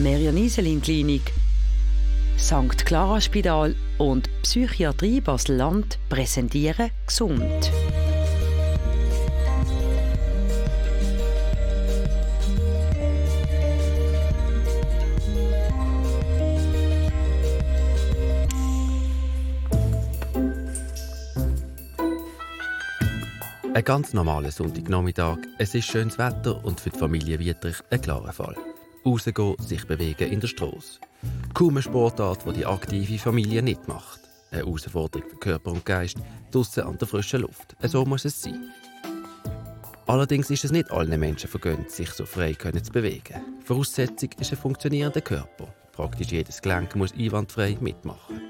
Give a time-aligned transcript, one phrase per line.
[0.00, 1.30] Merian Iselin Klinik,
[2.38, 2.86] St.
[2.86, 7.70] Clara Spital und Psychiatrie Basel-Land präsentieren gesund.
[23.74, 25.36] Ein ganz normaler Sonntagnachmittag.
[25.58, 28.56] Es ist schönes Wetter und für die Familie Wietrich ein klarer Fall.
[29.04, 31.00] Rausgehen, sich bewegen in der Straße.
[31.54, 34.20] Kaum eine Sportart, die die aktive Familie nicht macht.
[34.50, 36.18] Eine Herausforderung für Körper und Geist,
[36.50, 37.76] draussen an der frischen Luft.
[37.82, 38.70] So muss es sein.
[40.06, 43.40] Allerdings ist es nicht allen Menschen vergönnt, sich so frei zu bewegen.
[43.64, 45.72] Voraussetzung ist ein funktionierender Körper.
[45.92, 48.40] Praktisch jedes Gelenk muss einwandfrei mitmachen.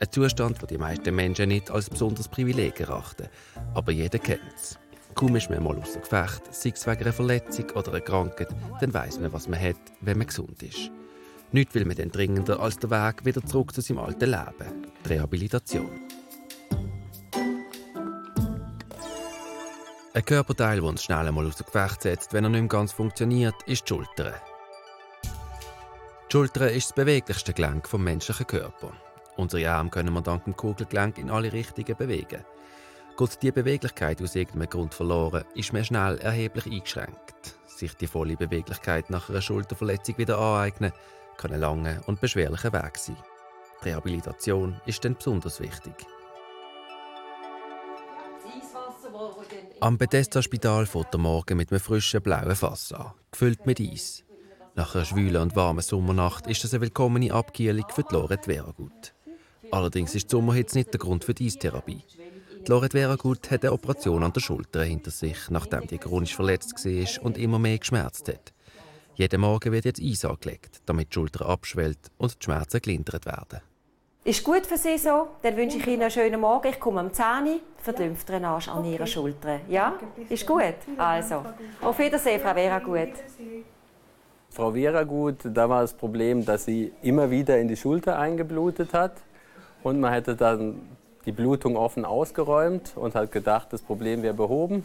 [0.00, 3.28] Ein Zustand, den die meisten Menschen nicht als besonderes Privileg erachten.
[3.74, 4.78] Aber jeder kennt es.
[5.16, 8.92] Kaum ist man mal außer Gefecht, sei es wegen einer Verletzung oder einer Krankheit, dann
[8.92, 10.90] weiß man, was man hat, wenn man gesund ist.
[11.52, 15.08] Nichts will man dann dringender als der Weg wieder zurück zu seinem alten Leben, die
[15.08, 15.88] Rehabilitation.
[20.12, 23.54] Ein Körperteil, der uns schnell einmal außer Gefecht setzt, wenn er nicht mehr ganz funktioniert,
[23.64, 24.34] ist die Schulter.
[26.28, 28.92] Die Schulter ist das beweglichste Gelenk vom menschlichen Körper.
[29.38, 32.44] Unsere Arme können wir dank dem Kugelgelenk in alle Richtungen bewegen.
[33.16, 37.58] Geht die Beweglichkeit aus irgendeinem Grund verloren, ist man schnell erheblich eingeschränkt.
[37.66, 40.92] Sich die volle Beweglichkeit nach einer Schulterverletzung wieder aneignen,
[41.38, 43.16] kann ein langer und beschwerlicher Weg sein.
[43.80, 45.94] Die Rehabilitation ist dann besonders wichtig.
[49.80, 54.24] Am Bethesda-Spital fährt der Morgen mit einem frischen blauen Fass an, gefüllt mit Eis.
[54.74, 59.14] Nach einer schwülen und warmen Sommernacht ist das eine willkommene Abkühlung für die Loret Veragut.
[59.70, 62.02] Allerdings ist die Sommerhitze nicht der Grund für die Eistherapie.
[62.68, 67.24] Loret Veragut hat eine Operation an der Schulter hinter sich, nachdem die chronisch verletzt war
[67.24, 68.52] und immer mehr geschmerzt hat.
[69.14, 73.60] Jeden Morgen wird jetzt Eis angelegt, damit die Schulter abschwellt und die Schmerzen gelindert werden.
[74.24, 75.28] Ist gut für Sie so?
[75.42, 76.66] Dann wünsche ich Ihnen einen schönen Morgen.
[76.66, 77.24] Ich komme am 10
[77.86, 79.60] Uhr Lymphdrainage an Ihrer Schulter.
[79.68, 79.94] Ja?
[80.28, 80.74] Ist gut?
[80.98, 81.44] Also,
[81.80, 83.12] auf Wiedersehen, Frau Veragut.
[84.50, 89.12] Frau Veragut, da war das Problem, dass sie immer wieder in die Schulter eingeblutet hat
[89.84, 90.80] und man hätte dann
[91.26, 94.84] die Blutung offen ausgeräumt und hat gedacht, das Problem wäre behoben.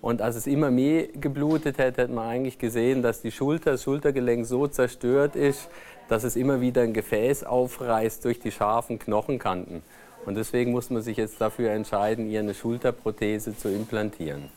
[0.00, 3.84] Und als es immer mehr geblutet hätte, hätte man eigentlich gesehen, dass die Schulter, das
[3.84, 5.68] Schultergelenk so zerstört ist,
[6.08, 9.82] dass es immer wieder ein Gefäß aufreißt durch die scharfen Knochenkanten.
[10.26, 14.48] Und deswegen muss man sich jetzt dafür entscheiden, ihr eine Schulterprothese zu implantieren.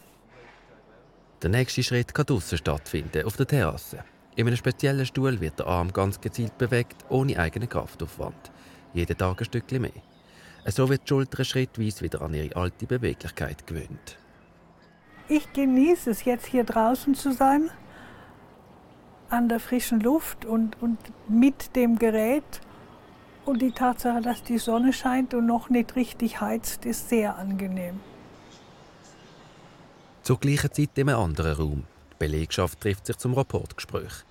[1.44, 4.00] Der nächste Schritt kann draußen stattfinden, auf der Terrasse.
[4.35, 8.52] In einem speziellen Stuhl wird der Arm ganz gezielt bewegt, ohne eigenen Kraftaufwand
[8.96, 9.91] jeden Tag ein Stückchen mehr.
[10.68, 14.18] So wird die Schulter schrittweise wieder an ihre alte Beweglichkeit gewöhnt.
[15.28, 17.70] Ich genieße es jetzt hier draußen zu sein,
[19.30, 22.62] an der frischen Luft und, und mit dem Gerät.
[23.46, 28.00] Und die Tatsache, dass die Sonne scheint und noch nicht richtig heizt, ist sehr angenehm.
[30.24, 31.84] Zur gleichen Zeit in einem anderen Raum.
[32.14, 34.26] Die Belegschaft trifft sich zum Rapportgespräch.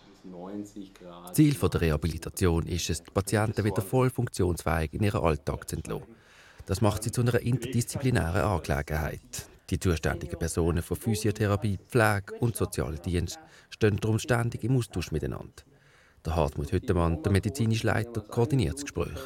[1.32, 6.23] Ziel der Rehabilitation ist es, die Patienten wieder voll funktionsfähig in ihren Alltag zu entlassen.
[6.66, 9.20] Das macht sie zu einer interdisziplinären Angelegenheit.
[9.70, 13.38] Die zuständigen Personen von Physiotherapie, Pflege und Sozialdienst
[13.70, 15.62] stehen darum ständig im Austausch miteinander.
[16.24, 19.18] Der Hartmut Hüttemann, der medizinische Leiter, koordiniert das Gespräch.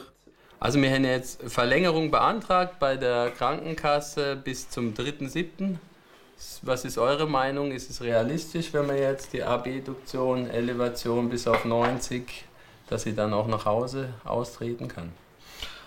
[0.59, 5.77] Also wir haben jetzt Verlängerung beantragt bei der Krankenkasse bis zum 3.7.
[6.63, 7.71] Was ist eure Meinung?
[7.71, 12.45] Ist es realistisch, wenn man jetzt die Abduktion, Elevation bis auf 90,
[12.89, 15.13] dass sie dann auch nach Hause austreten kann?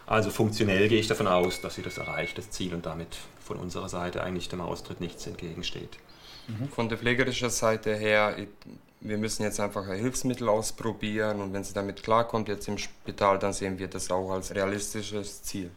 [0.05, 3.57] Also funktionell gehe ich davon aus, dass sie das erreicht, das Ziel, und damit von
[3.57, 5.97] unserer Seite eigentlich dem Austritt nichts entgegensteht.
[6.47, 6.69] Mhm.
[6.69, 8.35] Von der pflegerischen Seite her,
[8.99, 13.39] wir müssen jetzt einfach ein Hilfsmittel ausprobieren und wenn sie damit klarkommt jetzt im Spital,
[13.39, 15.71] dann sehen wir das auch als realistisches Ziel.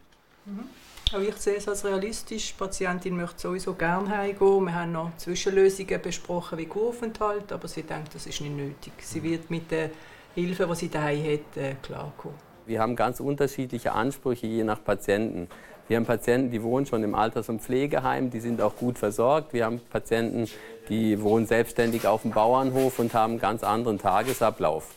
[0.44, 0.64] Mhm.
[1.12, 2.52] Auch ich sehe es als realistisch.
[2.52, 4.64] Die Patientin möchte sowieso gerne heimgehen.
[4.64, 8.92] Wir haben noch Zwischenlösungen besprochen wie Kurventhalt, aber sie denkt, das ist nicht nötig.
[9.00, 9.90] Sie wird mit der
[10.34, 12.53] Hilfe, die sie daheim hat, äh, klarkommen.
[12.66, 15.48] Wir haben ganz unterschiedliche Ansprüche je nach Patienten.
[15.86, 19.52] Wir haben Patienten, die wohnen schon im Alters- und Pflegeheim, die sind auch gut versorgt.
[19.52, 20.48] Wir haben Patienten,
[20.88, 24.94] die wohnen selbstständig auf dem Bauernhof und haben einen ganz anderen Tagesablauf.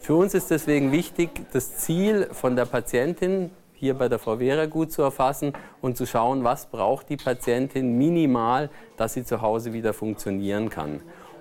[0.00, 4.64] Für uns ist deswegen wichtig, das Ziel von der Patientin hier bei der Frau Vera
[4.64, 5.52] gut zu erfassen
[5.82, 11.00] und zu schauen, was braucht die Patientin minimal, dass sie zu Hause wieder funktionieren kann.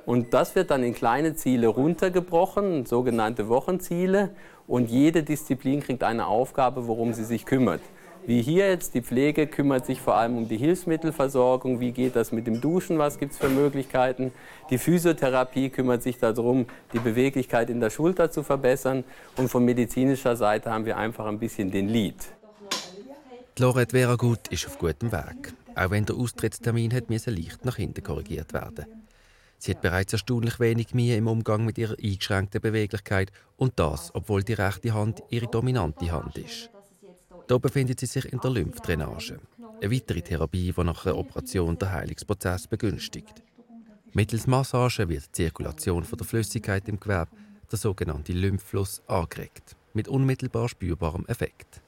[0.09, 4.31] Und das wird dann in kleine Ziele runtergebrochen, sogenannte Wochenziele.
[4.65, 7.79] Und jede Disziplin kriegt eine Aufgabe, worum sie sich kümmert.
[8.25, 8.95] wie hier jetzt.
[8.95, 11.79] Die Pflege kümmert sich vor allem um die Hilfsmittelversorgung.
[11.79, 12.97] Wie geht das mit dem Duschen?
[12.97, 14.31] Was gibt es für Möglichkeiten?
[14.71, 19.03] Die Physiotherapie kümmert sich darum, die Beweglichkeit in der Schulter zu verbessern.
[19.37, 22.15] Und von medizinischer Seite haben wir einfach ein bisschen den Lied.
[23.59, 28.53] Lorette Veragut ist auf gutem Weg, auch wenn der Austrittstermin hat leicht nach hinten korrigiert
[28.53, 28.98] werden
[29.59, 34.41] Sie hat bereits erstaunlich wenig Mühe im Umgang mit ihrer eingeschränkten Beweglichkeit und das, obwohl
[34.41, 36.69] die rechte Hand ihre dominante Hand ist.
[37.47, 39.39] Hier befindet sie sich in der Lymphdrainage,
[39.81, 43.43] eine weitere Therapie, die nach einer Operation den Heilungsprozess begünstigt.
[44.13, 47.27] Mittels Massage wird die Zirkulation der Flüssigkeit im Gewebe,
[47.69, 51.81] der sogenannte Lymphfluss, angeregt, mit unmittelbar spürbarem Effekt.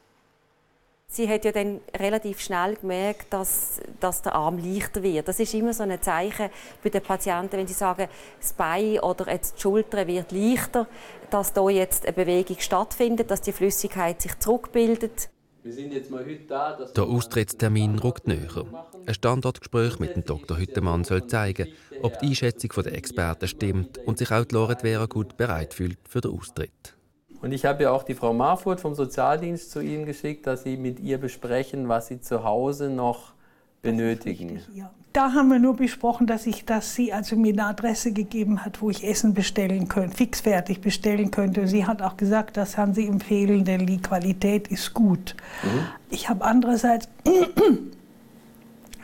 [1.13, 5.27] Sie hat ja dann relativ schnell gemerkt, dass, dass der Arm leichter wird.
[5.27, 6.49] Das ist immer so ein Zeichen
[6.81, 8.07] für den Patienten, wenn sie sagen,
[8.39, 10.87] das Bein oder jetzt die Schulter wird leichter,
[11.29, 15.29] dass da jetzt eine Bewegung stattfindet, dass die Flüssigkeit sich zurückbildet.
[15.63, 18.65] Wir sind jetzt mal heute da, Der Austrittstermin rückt näher.
[19.05, 20.57] Ein Standortgespräch mit dem Dr.
[20.57, 21.67] Hüttemann soll zeigen,
[22.01, 26.21] ob die Einschätzung der Experten stimmt und sich auch Loret Vera gut bereit fühlt für
[26.21, 26.95] den Austritt.
[27.41, 30.77] Und ich habe ja auch die Frau Marfurt vom Sozialdienst zu Ihnen geschickt, dass Sie
[30.77, 33.33] mit ihr besprechen, was Sie zu Hause noch
[33.81, 34.51] benötigen.
[34.51, 34.91] Richtig, ja.
[35.13, 38.81] Da haben wir nur besprochen, dass, ich, dass sie also mir eine Adresse gegeben hat,
[38.81, 41.67] wo ich Essen bestellen könnte, fixfertig bestellen könnte.
[41.67, 45.35] Sie hat auch gesagt, das kann sie empfehlen, denn die Qualität ist gut.
[45.63, 45.85] Mhm.
[46.11, 47.09] Ich habe andererseits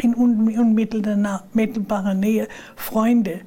[0.02, 2.48] in unmittelbarer Nähe
[2.78, 3.42] Freunde,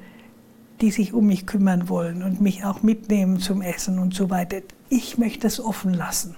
[0.80, 4.58] die sich um mich kümmern wollen und mich auch mitnehmen zum Essen und so weiter.
[4.88, 6.36] Ich möchte es offen lassen.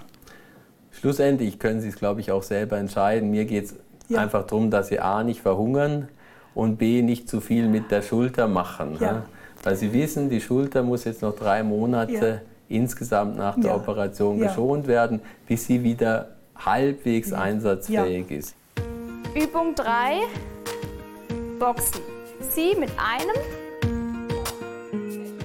[0.91, 3.31] Schlussendlich können Sie es, glaube ich, auch selber entscheiden.
[3.31, 3.75] Mir geht es
[4.09, 4.21] ja.
[4.21, 6.09] einfach darum, dass Sie A nicht verhungern
[6.55, 8.97] und B nicht zu viel mit der Schulter machen.
[9.01, 9.13] Ja.
[9.13, 9.23] Ne?
[9.63, 12.77] Weil Sie wissen, die Schulter muss jetzt noch drei Monate ja.
[12.77, 18.55] insgesamt nach der Operation geschont werden, bis sie wieder halbwegs einsatzfähig ist.
[19.35, 20.23] Übung 3,
[21.59, 22.01] Boxen.
[22.55, 23.62] Sie mit einem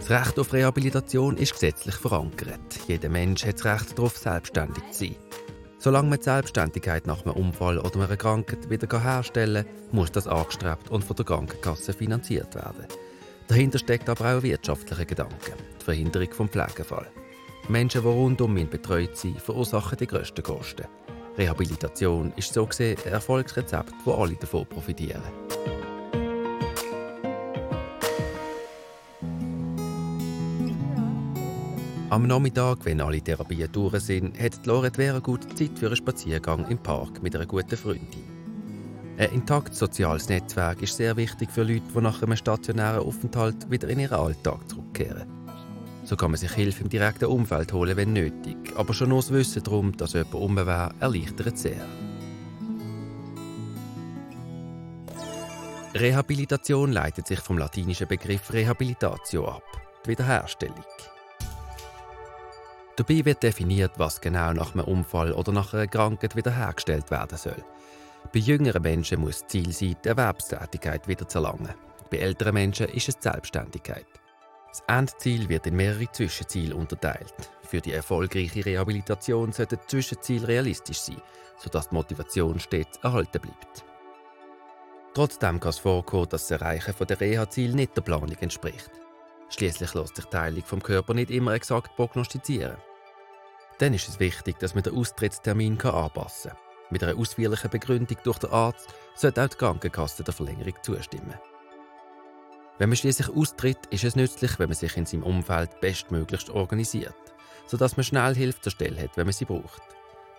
[0.08, 2.80] das Recht auf Rehabilitation ist gesetzlich verankert.
[2.88, 5.16] Jeder Mensch hat das Recht darauf, selbstständig zu sein.
[5.80, 10.28] Solange man die Selbstständigkeit nach einem Unfall oder einer Krankheit wieder herstellen kann, muss das
[10.28, 12.86] angestrebt und von der Krankenkasse finanziert werden.
[13.48, 17.08] Dahinter steckt aber auch ein wirtschaftlicher Gedanke, die Verhinderung des Pflegefall.
[17.68, 20.86] Menschen, die rund um ihn betreut sind, verursachen die grössten Kosten.
[21.38, 25.22] Rehabilitation ist so gesehen ein Erfolgsrezept, wo alle davon profitieren.
[32.10, 36.66] Am Nachmittag, wenn alle Therapien durch sind, hat Loret Vera gut Zeit für einen Spaziergang
[36.70, 38.24] im Park mit einer guten Freundin.
[39.18, 43.90] Ein intaktes soziales Netzwerk ist sehr wichtig für Leute, die nach einem stationären Aufenthalt wieder
[43.90, 45.28] in ihren Alltag zurückkehren.
[46.06, 48.56] So kann man sich Hilfe im direkten Umfeld holen, wenn nötig.
[48.78, 51.86] Aber schon nur das Wissen darum, dass jemand um wäre, erleichtert sehr.
[55.94, 59.64] Rehabilitation leitet sich vom latinischen Begriff Rehabilitatio ab,
[60.06, 60.86] die Wiederherstellung.
[62.98, 67.64] Dabei wird definiert, was genau nach einem Unfall oder nach einer Krankheit wiederhergestellt werden soll.
[68.34, 71.76] Bei jüngeren Menschen muss das Ziel sein, die Erwerbstätigkeit wieder zu erlangen.
[72.10, 74.08] Bei älteren Menschen ist es die Selbstständigkeit.
[74.70, 77.36] Das Endziel wird in mehrere Zwischenziele unterteilt.
[77.62, 81.22] Für die erfolgreiche Rehabilitation sollte das Zwischenziel realistisch sein,
[81.58, 83.86] sodass die Motivation stets erhalten bleibt.
[85.14, 88.90] Trotzdem kann es vorkommen, dass das Erreichen der Reha-Ziel nicht der Planung entspricht.
[89.50, 92.78] Schließlich lässt sich die Teilung vom Körper nicht immer exakt prognostizieren.
[93.80, 96.60] Dann ist es wichtig, dass man den Austrittstermin anpassen kann.
[96.90, 101.36] Mit einer ausführlichen Begründung durch den Arzt sollte auch die Krankenkasse der Verlängerung zustimmen.
[102.80, 107.16] Wenn man schließlich austritt, ist es nützlich, wenn man sich in seinem Umfeld bestmöglichst organisiert,
[107.66, 109.82] sodass man schnell Hilfe zur Stelle hat, wenn man sie braucht.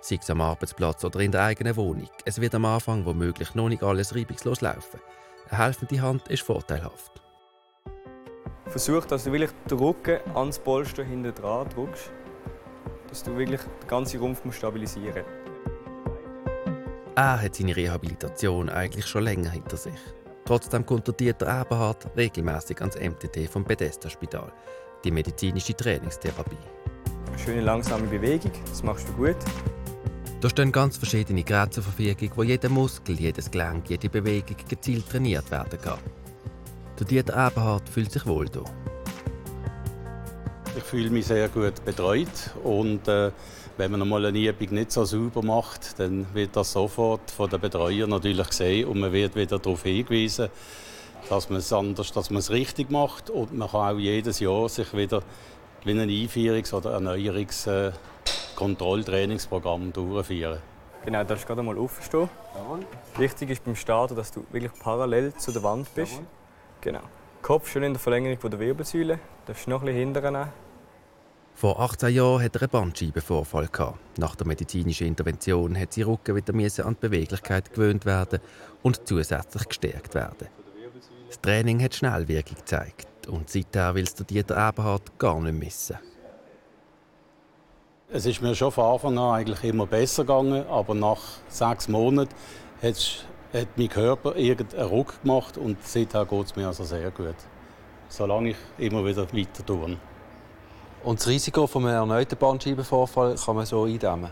[0.00, 2.08] Sei es am Arbeitsplatz oder in der eigenen Wohnung.
[2.24, 5.00] Es wird am Anfang womöglich noch nicht alles reibungslos laufen.
[5.48, 7.20] Eine helfende Hand ist vorteilhaft.
[8.66, 12.12] Versuch, dass du wirklich den Rücken ans Polster hinten dran drückst
[13.08, 15.48] dass du wirklich den ganzen Rumpf stabilisieren musst.
[17.16, 19.98] Er hat seine Rehabilitation eigentlich schon länger hinter sich.
[20.44, 24.52] Trotzdem kontaktiert er Eberhard regelmäßig ans MTT vom Bethesda-Spital,
[25.04, 26.56] die medizinische Trainingstherapie.
[27.26, 29.36] Eine schöne langsame Bewegung, das machst du gut.
[30.40, 35.10] Da stehen ganz verschiedene Geräte zur Verfügung, wo jeder Muskel, jedes Gelenk, jede Bewegung gezielt
[35.10, 35.98] trainiert werden kann.
[36.98, 38.64] Der Dieter Eberhard fühlt sich wohl hier.
[40.78, 42.28] Ich fühle mich sehr gut betreut
[42.62, 43.32] und äh,
[43.78, 47.60] wenn man einmal eine Übung nicht so sauber macht, dann wird das sofort von den
[47.60, 50.50] Betreuern natürlich gesehen und man wird wieder darauf hingewiesen,
[51.28, 54.68] dass man es anders, dass man es richtig macht und man kann auch jedes Jahr
[54.68, 55.20] sich wieder
[55.82, 60.60] wie ein Einführungs- oder Erneuerungskontrolltrainingsprogramm äh, durchführen.
[61.04, 62.30] Genau, du darfst gerade mal aufstehen.
[62.54, 62.86] Jawohl.
[63.16, 66.12] Wichtig ist beim Starten, dass du wirklich parallel zu der Wand bist.
[66.12, 66.26] Jawohl.
[66.82, 67.00] Genau.
[67.42, 69.16] Kopf schön in der Verlängerung der Wirbelsäule.
[69.16, 70.67] Du darfst noch ein bisschen hinterher nehmen.
[71.58, 73.68] Vor 18 Jahren hatte er einen Bandscheibenvorfall.
[74.16, 76.54] Nach der medizinischen Intervention hat sein Rücken wieder
[76.86, 78.38] an die Beweglichkeit gewöhnt werden
[78.84, 80.46] und zusätzlich gestärkt werden.
[81.26, 85.98] Das Training hat schnell Wirkung gezeigt und seither will es Dieter Eberhardt gar nicht missen.
[88.08, 92.36] Es ist mir schon von Anfang an eigentlich immer besser gegangen, aber nach sechs Monaten
[92.80, 93.26] hat,
[93.74, 97.34] mein Körper irgendeinen Ruck gemacht und seither geht es mir also sehr gut.
[98.08, 99.96] Solange ich immer wieder weiter tue.
[101.04, 104.30] Und das Risiko von einem erneuten Bandscheibenvorfall kann man so eindämmen?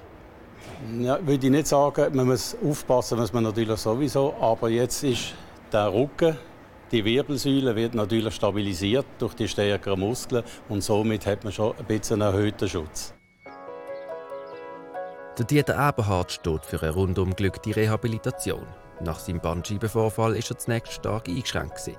[1.01, 2.15] Ja, würde ich nicht sagen.
[2.15, 4.35] Man muss aufpassen, muss man natürlich sowieso.
[4.41, 5.35] Aber jetzt ist
[5.73, 6.37] der Rücken
[6.93, 11.85] die Wirbelsäule wird natürlich stabilisiert durch die stärkeren Muskeln und somit hat man schon ein
[11.85, 13.13] bisschen einen erhöhten Schutz.
[15.37, 18.65] Der Dieter Eberhardt steht für eine rundum glückliche Rehabilitation.
[19.01, 21.91] Nach seinem Bandscheibenvorfall war er zunächst stark eingeschränkt.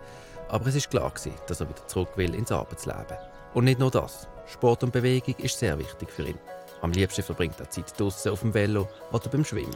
[0.49, 1.13] Aber es war klar,
[1.47, 3.17] dass er wieder zurück will ins Arbeitsleben.
[3.53, 4.27] Und nicht nur das.
[4.45, 6.39] Sport und Bewegung ist sehr wichtig für ihn.
[6.81, 9.75] Am liebsten verbringt er Zeit draußen auf dem Velo oder beim Schwimmen.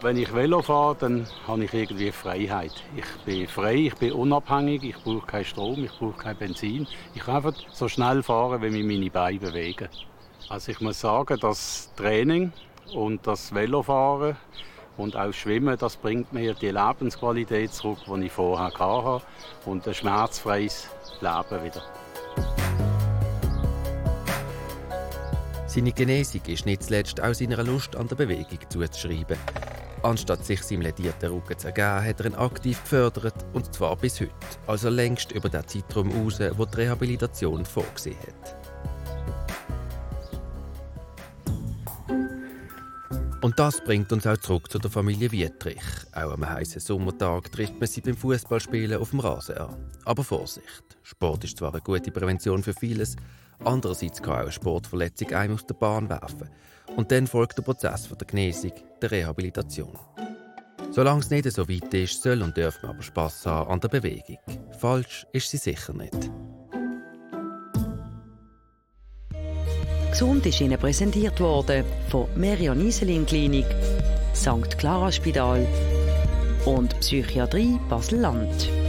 [0.00, 2.72] Wenn ich Velo fahre, dann habe ich irgendwie Freiheit.
[2.94, 6.86] Ich bin frei, ich bin unabhängig, ich brauche keinen Strom, ich brauche kein Benzin.
[7.14, 9.88] Ich kann einfach so schnell fahren, wie mich meine Beine bewegen.
[10.50, 12.52] Also ich muss sagen, das Training
[12.92, 14.36] und das Velofahren
[14.96, 19.24] und auch Schwimmen, das bringt mir die Lebensqualität zurück, die ich vorher hatte
[19.64, 20.88] und ein schmerzfreies
[21.20, 21.82] Leben wieder.
[25.66, 29.36] Seine Genesung ist nicht zuletzt auch seiner Lust an der Bewegung zuzuschreiben.
[30.04, 34.20] Anstatt sich seinem ledierten Rücken zu ergeben, hat er ihn aktiv gefördert, und zwar bis
[34.20, 34.30] heute,
[34.66, 38.63] also längst über den Zeitraum hinaus, wo die Rehabilitation vorgesehen hat.
[43.44, 45.82] Und das bringt uns auch zurück zu der Familie Wietrich.
[46.14, 49.76] Auch am heißen Sommertag trifft man sie beim Fußballspielen auf dem Rasen an.
[50.06, 50.96] Aber Vorsicht!
[51.02, 53.16] Sport ist zwar eine gute Prävention für vieles,
[53.62, 56.48] andererseits kann auch eine Sportverletzung einem aus der Bahn werfen.
[56.96, 58.72] Und dann folgt der Prozess der Genesung,
[59.02, 59.92] der Rehabilitation.
[60.90, 63.88] Solange es nicht so weit ist, soll und darf man aber Spass haben an der
[63.88, 64.38] Bewegung.
[64.78, 66.30] Falsch ist sie sicher nicht.
[70.14, 73.66] Gesund ist Ihnen präsentiert worden von Merion Iselin Klinik,
[74.32, 74.78] St.
[74.78, 75.66] Clara Spital
[76.66, 78.83] und Psychiatrie Basel-Land.